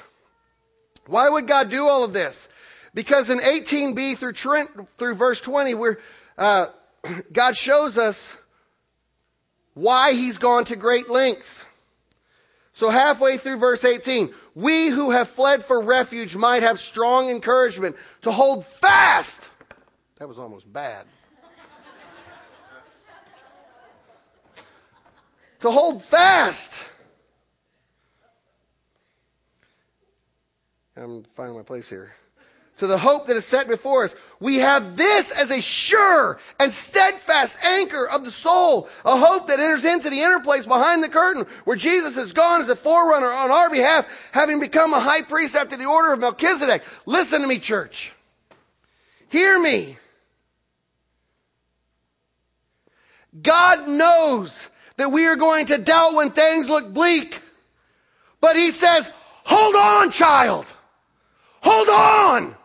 [1.07, 2.47] Why would God do all of this?
[2.93, 5.99] Because in 18b through Trent, through verse 20, where
[6.37, 6.67] uh,
[7.33, 8.35] God shows us
[9.73, 11.65] why He's gone to great lengths.
[12.73, 17.95] So halfway through verse 18, we who have fled for refuge might have strong encouragement
[18.21, 19.49] to hold fast.
[20.17, 21.05] That was almost bad.
[25.61, 26.85] to hold fast.
[30.99, 32.13] I'm finding my place here
[32.77, 34.15] to the hope that is set before us.
[34.39, 39.59] We have this as a sure and steadfast anchor of the soul, a hope that
[39.59, 43.31] enters into the inner place behind the curtain where Jesus has gone as a forerunner
[43.31, 46.81] on our behalf, having become a high priest after the order of Melchizedek.
[47.05, 48.13] Listen to me, church.
[49.29, 49.97] Hear me.
[53.41, 57.39] God knows that we are going to doubt when things look bleak.
[58.41, 59.11] But He says,
[59.43, 60.65] hold on, child.
[61.61, 62.55] Hold on.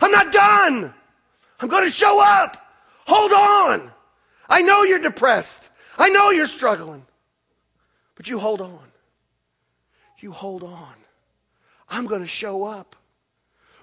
[0.00, 0.94] I'm not done.
[1.60, 2.56] I'm going to show up.
[3.06, 3.92] Hold on.
[4.48, 5.68] I know you're depressed.
[5.96, 7.04] I know you're struggling.
[8.14, 8.80] But you hold on.
[10.18, 10.94] You hold on.
[11.88, 12.96] I'm going to show up.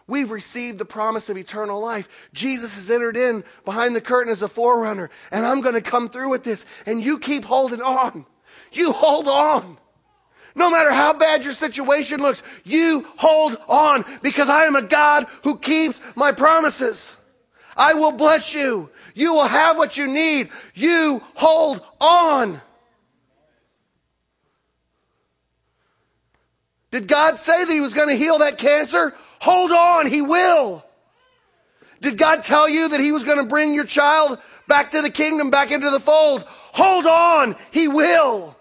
[0.07, 2.07] We've received the promise of eternal life.
[2.31, 6.09] Jesus has entered in behind the curtain as a forerunner, and I'm going to come
[6.09, 6.65] through with this.
[6.85, 8.25] And you keep holding on.
[8.71, 9.77] You hold on.
[10.55, 15.27] No matter how bad your situation looks, you hold on because I am a God
[15.43, 17.15] who keeps my promises.
[17.75, 18.89] I will bless you.
[19.13, 20.49] You will have what you need.
[20.73, 22.61] You hold on.
[26.91, 29.13] Did God say that He was going to heal that cancer?
[29.41, 30.85] Hold on, He will.
[31.99, 34.39] Did God tell you that He was going to bring your child
[34.69, 36.45] back to the kingdom, back into the fold?
[36.47, 38.54] Hold on, He will.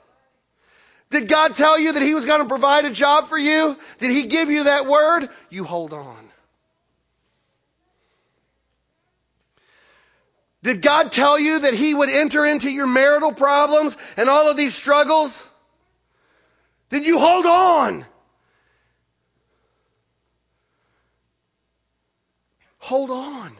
[1.15, 3.77] Did God tell you that He was going to provide a job for you?
[3.99, 5.29] Did He give you that word?
[5.49, 6.29] You hold on.
[10.65, 14.57] Did God tell you that He would enter into your marital problems and all of
[14.57, 15.45] these struggles?
[16.91, 18.05] Did you hold on?
[22.79, 23.57] Hold on.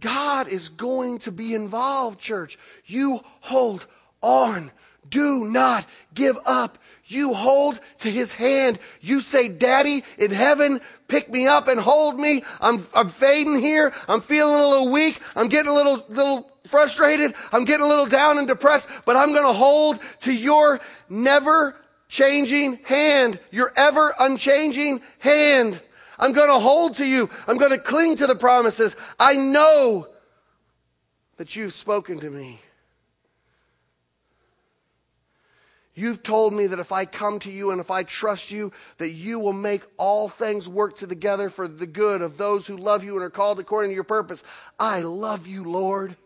[0.00, 2.58] God is going to be involved, church.
[2.84, 3.86] You hold
[4.22, 4.72] on.
[5.14, 6.76] Do not give up.
[7.06, 8.80] You hold to his hand.
[9.00, 12.42] You say, Daddy in heaven, pick me up and hold me.
[12.60, 13.92] I'm, I'm fading here.
[14.08, 15.20] I'm feeling a little weak.
[15.36, 17.34] I'm getting a little, little frustrated.
[17.52, 21.76] I'm getting a little down and depressed, but I'm going to hold to your never
[22.08, 25.80] changing hand, your ever unchanging hand.
[26.18, 27.30] I'm going to hold to you.
[27.46, 28.96] I'm going to cling to the promises.
[29.20, 30.08] I know
[31.36, 32.60] that you've spoken to me.
[35.94, 39.12] You've told me that if I come to you and if I trust you, that
[39.12, 43.14] you will make all things work together for the good of those who love you
[43.14, 44.42] and are called according to your purpose.
[44.78, 46.16] I love you, Lord.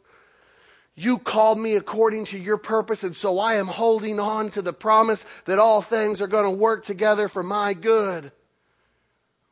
[0.94, 4.72] You called me according to your purpose, and so I am holding on to the
[4.72, 8.32] promise that all things are going to work together for my good.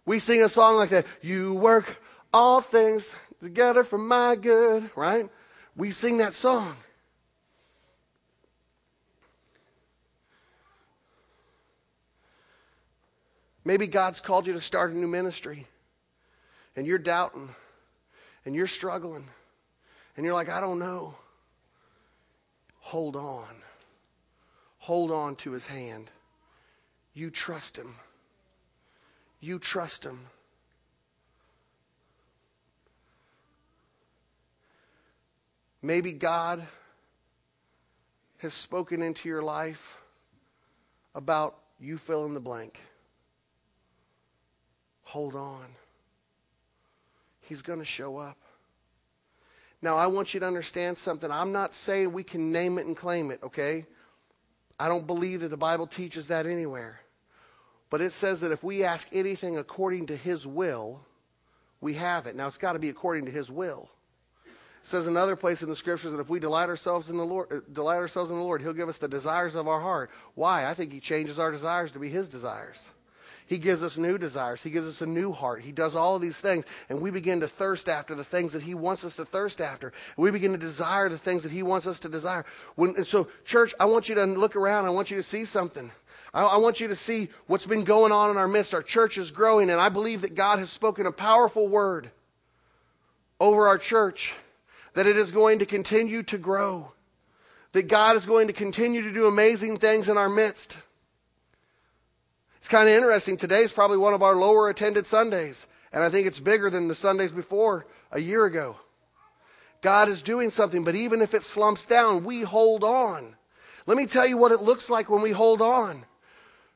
[0.07, 1.07] We sing a song like that.
[1.21, 2.01] You work
[2.33, 5.29] all things together for my good, right?
[5.77, 6.75] We sing that song.
[13.67, 15.67] Maybe God's called you to start a new ministry
[16.77, 17.53] and you're doubting
[18.45, 19.27] and you're struggling
[20.17, 21.17] and you're like, I don't know.
[22.79, 23.49] Hold on.
[24.79, 26.09] Hold on to his hand.
[27.13, 27.93] You trust him.
[29.41, 30.21] You trust him.
[35.83, 36.65] Maybe God
[38.39, 39.99] has spoken into your life
[41.17, 42.79] about you fill in the blank.
[45.07, 45.65] Hold on.
[47.43, 48.37] He's going to show up.
[49.81, 51.31] Now, I want you to understand something.
[51.31, 53.87] I'm not saying we can name it and claim it, okay?
[54.81, 57.01] I don't believe that the Bible teaches that anywhere.
[57.89, 61.01] But it says that if we ask anything according to His will,
[61.81, 62.35] we have it.
[62.35, 63.89] Now, it's got to be according to His will.
[64.47, 67.53] It says another place in the scriptures that if we delight ourselves in the Lord,
[67.53, 70.11] uh, delight ourselves in the Lord, He'll give us the desires of our heart.
[70.35, 70.67] Why?
[70.67, 72.91] I think He changes our desires to be His desires.
[73.47, 74.63] He gives us new desires.
[74.63, 75.63] He gives us a new heart.
[75.63, 76.65] He does all of these things.
[76.89, 79.93] And we begin to thirst after the things that He wants us to thirst after.
[80.17, 82.45] We begin to desire the things that He wants us to desire.
[82.75, 84.87] When, so, church, I want you to look around.
[84.87, 85.93] I want you to see something.
[86.35, 88.75] I, I want you to see what's been going on in our midst.
[88.75, 92.11] Our church is growing, and I believe that God has spoken a powerful word
[93.39, 94.35] over our church,
[94.95, 96.91] that it is going to continue to grow,
[97.73, 100.77] that God is going to continue to do amazing things in our midst.
[102.67, 103.37] It's kind of interesting.
[103.37, 106.89] Today is probably one of our lower attended Sundays, and I think it's bigger than
[106.89, 108.75] the Sundays before a year ago.
[109.83, 113.37] God is doing something, but even if it slumps down, we hold on.
[113.87, 116.05] Let me tell you what it looks like when we hold on.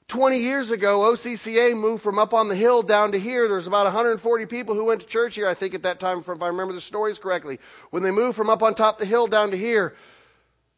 [0.07, 3.49] 20 years ago, OCCA moved from up on the hill down to here.
[3.49, 6.29] There's about 140 people who went to church here, I think, at that time, if
[6.29, 7.59] I remember the stories correctly.
[7.91, 9.97] When they moved from up on top the hill down to here,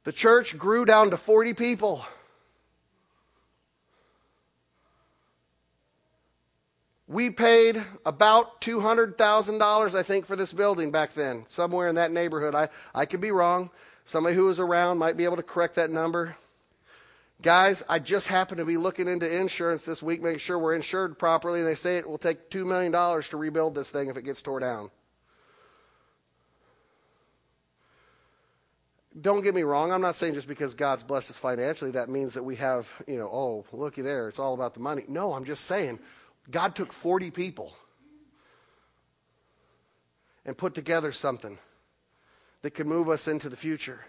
[0.04, 2.02] the church grew down to 40 people.
[7.12, 12.54] We paid about $200,000, I think, for this building back then, somewhere in that neighborhood.
[12.54, 13.68] I, I could be wrong.
[14.06, 16.34] Somebody who was around might be able to correct that number.
[17.42, 21.18] Guys, I just happened to be looking into insurance this week, making sure we're insured
[21.18, 24.22] properly, and they say it will take $2 million to rebuild this thing if it
[24.22, 24.90] gets tore down.
[29.20, 29.92] Don't get me wrong.
[29.92, 33.18] I'm not saying just because God's blessed us financially, that means that we have, you
[33.18, 35.04] know, oh, looky there, it's all about the money.
[35.08, 35.98] No, I'm just saying
[36.50, 37.72] God took 40 people
[40.44, 41.58] and put together something
[42.62, 44.00] that could move us into the future,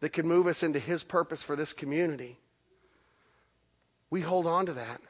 [0.00, 2.38] that could move us into His purpose for this community.
[4.10, 5.00] We hold on to that.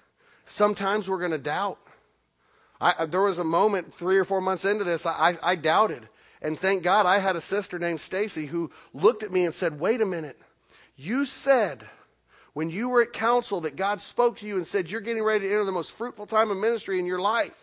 [0.47, 1.79] Sometimes we're going to doubt.
[2.81, 6.09] I, there was a moment three or four months into this, I, I doubted.
[6.41, 9.79] And thank God I had a sister named Stacy who looked at me and said,
[9.79, 10.37] Wait a minute.
[10.97, 11.89] You said
[12.55, 15.46] when you were at council that God spoke to you and said, You're getting ready
[15.46, 17.57] to enter the most fruitful time of ministry in your life.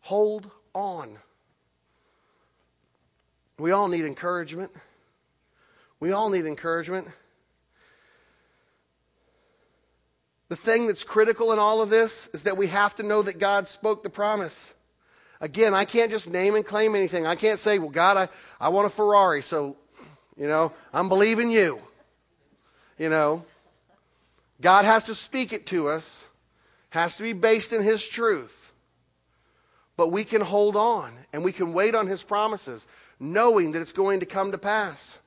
[0.00, 1.16] Hold on.
[3.58, 4.72] We all need encouragement.
[6.00, 7.06] We all need encouragement.
[10.48, 13.38] The thing that's critical in all of this is that we have to know that
[13.38, 14.74] God spoke the promise.
[15.40, 17.26] Again, I can't just name and claim anything.
[17.26, 18.28] I can't say, well, God, I,
[18.60, 19.76] I want a Ferrari, so,
[20.36, 21.80] you know, I'm believing you.
[22.98, 23.44] You know,
[24.62, 26.26] God has to speak it to us,
[26.90, 28.72] has to be based in His truth.
[29.96, 32.86] But we can hold on and we can wait on His promises,
[33.20, 35.18] knowing that it's going to come to pass.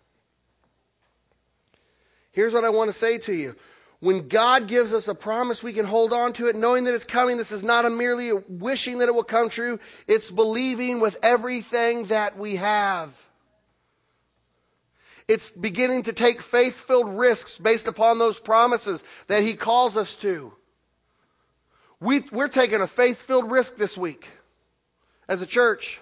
[2.32, 3.56] Here's what I want to say to you.
[4.00, 7.06] When God gives us a promise, we can hold on to it knowing that it's
[7.06, 7.38] coming.
[7.38, 9.80] This is not a merely wishing that it will come true.
[10.08, 13.25] It's believing with everything that we have.
[15.28, 20.16] It's beginning to take faith filled risks based upon those promises that He calls us
[20.18, 20.54] to.
[22.00, 24.28] We, are taking a faith filled risk this week
[25.28, 26.00] as a church.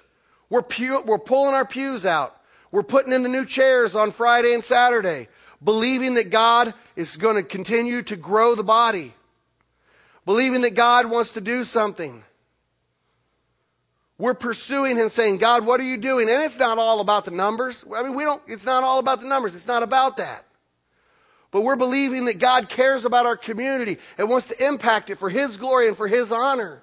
[0.49, 2.35] We're, pew, we're pulling our pews out.
[2.71, 5.29] We're putting in the new chairs on Friday and Saturday,
[5.63, 9.13] believing that God is going to continue to grow the body,
[10.25, 12.23] believing that God wants to do something.
[14.23, 16.29] We're pursuing him saying, God, what are you doing?
[16.29, 17.83] And it's not all about the numbers.
[17.93, 19.53] I mean, we don't, it's not all about the numbers.
[19.53, 20.45] It's not about that.
[21.51, 25.29] But we're believing that God cares about our community and wants to impact it for
[25.29, 26.81] his glory and for his honor.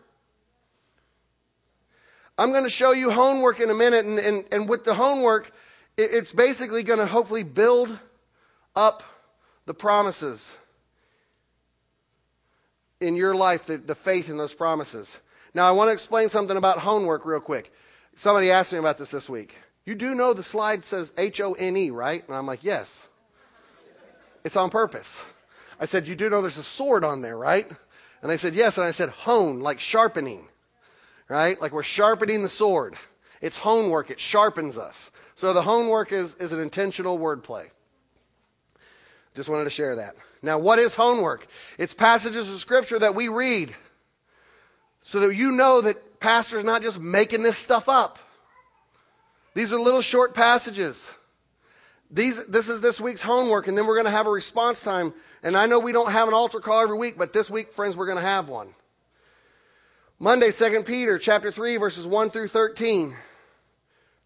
[2.37, 5.51] I'm going to show you homework in a minute, and, and, and with the homework,
[5.97, 7.99] it, it's basically going to hopefully build
[8.77, 9.03] up
[9.65, 10.55] the promises
[13.01, 15.19] in your life, the, the faith in those promises.
[15.55, 17.73] Now, I want to explain something about homework real quick.
[18.17, 19.55] Somebody asked me about this this week.
[19.85, 22.27] You do know the slide says H O N E, right?
[22.27, 23.07] And I'm like, yes.
[24.45, 25.23] It's on purpose.
[25.79, 27.69] I said, You do know there's a sword on there, right?
[28.23, 28.79] And they said, Yes.
[28.79, 30.47] And I said, Hone, like sharpening,
[31.29, 31.61] right?
[31.61, 32.97] Like we're sharpening the sword.
[33.41, 35.11] It's homework, it sharpens us.
[35.35, 37.67] So the homework is, is an intentional wordplay.
[39.35, 40.17] Just wanted to share that.
[40.43, 41.47] Now, what is homework?
[41.79, 43.75] It's passages of Scripture that we read
[45.03, 48.19] so that you know that pastor's not just making this stuff up.
[49.55, 51.11] These are little short passages
[52.11, 55.15] These, this is this week's homework, and then we're going to have a response time.
[55.43, 57.97] And I know we don't have an altar call every week, but this week, friends,
[57.97, 58.69] we're going to have one.
[60.19, 63.17] Monday, 2 Peter chapter 3, verses 1 through 13.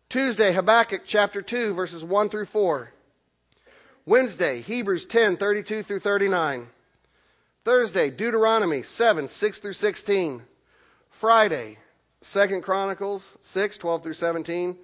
[0.09, 2.91] Tuesday, Habakkuk chapter 2, verses 1 through 4.
[4.07, 6.67] Wednesday, Hebrews 10, 32 through 39.
[7.65, 10.43] Thursday, Deuteronomy 7, 6 through 16.
[11.15, 11.79] Friday,
[12.23, 14.77] Second Chronicles 6, 12 through 17.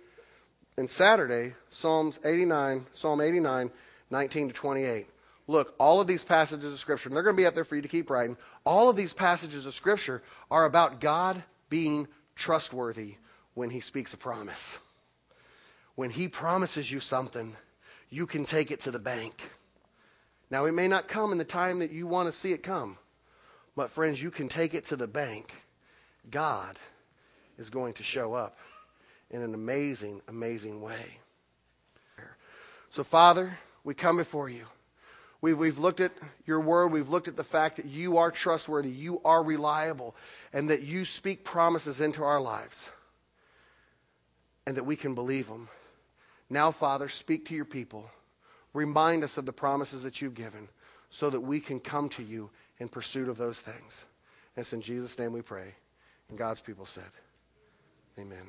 [0.77, 3.71] And Saturday, Psalms 89, Psalm 89,
[4.11, 5.07] 19 to 28.
[5.49, 7.75] Look, all of these passages of Scripture, and they're going to be up there for
[7.75, 12.07] you to keep writing, all of these passages of Scripture are about God being
[12.37, 13.17] trustworthy
[13.55, 14.79] when He speaks a promise.
[15.97, 17.57] When He promises you something,
[18.09, 19.43] you can take it to the bank.
[20.49, 22.97] Now, it may not come in the time that you want to see it come,
[23.75, 25.53] but friends, you can take it to the bank.
[26.29, 26.79] God
[27.59, 28.59] is going to show up
[29.31, 31.19] in an amazing, amazing way.
[32.91, 34.65] So, Father, we come before you.
[35.41, 36.13] We've, we've looked at
[36.45, 36.89] your word.
[36.89, 40.15] We've looked at the fact that you are trustworthy, you are reliable,
[40.53, 42.91] and that you speak promises into our lives,
[44.67, 45.69] and that we can believe them.
[46.51, 48.11] Now, Father, speak to your people.
[48.75, 50.69] Remind us of the promises that you've given
[51.11, 54.05] so that we can come to you in pursuit of those things.
[54.57, 55.75] And it's in Jesus' name we pray.
[56.31, 57.11] And God's people said,
[58.19, 58.47] Amen.